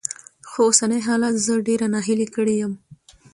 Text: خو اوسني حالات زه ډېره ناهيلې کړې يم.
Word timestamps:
خو 0.49 0.59
اوسني 0.67 0.99
حالات 1.07 1.35
زه 1.45 1.53
ډېره 1.67 1.87
ناهيلې 1.93 2.27
کړې 2.35 2.55
يم. 2.61 2.73